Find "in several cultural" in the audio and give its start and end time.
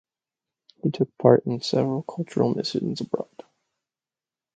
1.45-2.55